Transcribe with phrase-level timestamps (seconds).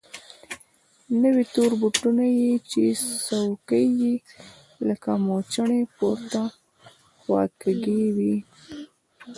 [1.21, 2.81] نوي تور بوټونه يې چې
[3.25, 4.13] څوکې يې
[4.87, 6.41] لکه موچڼې پورته
[7.19, 8.35] خوا کږې وې.